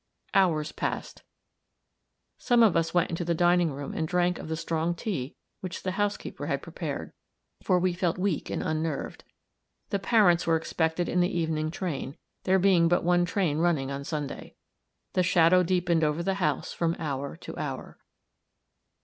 Hours 0.33 0.71
passed. 0.71 1.21
Some 2.39 2.63
of 2.63 2.75
us 2.75 2.91
went 2.91 3.11
into 3.11 3.23
the 3.23 3.35
dining 3.35 3.71
room 3.71 3.93
and 3.93 4.07
drank 4.07 4.39
of 4.39 4.47
the 4.47 4.55
strong 4.57 4.95
tea 4.95 5.35
which 5.59 5.83
the 5.83 5.91
housekeeper 5.91 6.47
had 6.47 6.63
prepared, 6.63 7.13
for 7.61 7.77
we 7.77 7.93
felt 7.93 8.17
weak 8.17 8.49
and 8.49 8.63
unnerved. 8.63 9.23
The 9.91 9.99
parents 9.99 10.47
were 10.47 10.55
expected 10.55 11.07
in 11.07 11.19
the 11.19 11.29
evening 11.29 11.69
train, 11.69 12.17
there 12.45 12.57
being 12.57 12.87
but 12.87 13.03
one 13.03 13.25
train 13.25 13.59
running 13.59 13.91
on 13.91 14.03
Sunday. 14.03 14.55
The 15.13 15.21
shadow 15.21 15.61
deepened 15.61 16.03
over 16.03 16.23
the 16.23 16.41
house 16.41 16.73
from 16.73 16.95
hour 16.97 17.37
to 17.37 17.55
hour. 17.57 17.99